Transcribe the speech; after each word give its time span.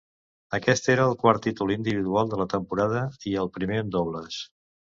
Aquest 0.57 0.87
era 0.93 1.03
el 1.09 1.13
quart 1.25 1.43
títol 1.47 1.75
individual 1.75 2.33
de 2.33 2.41
la 2.41 2.49
temporada 2.57 3.07
i 3.33 3.37
el 3.45 3.55
primer 3.59 3.81
en 3.87 3.97
dobles. 3.99 4.43